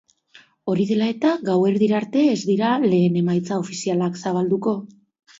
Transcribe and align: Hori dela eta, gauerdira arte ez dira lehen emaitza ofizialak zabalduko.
Hori 0.71 0.85
dela 0.91 1.09
eta, 1.15 1.33
gauerdira 1.49 1.97
arte 1.99 2.23
ez 2.29 2.37
dira 2.51 2.71
lehen 2.93 3.19
emaitza 3.21 3.59
ofizialak 3.65 4.17
zabalduko. 4.23 4.75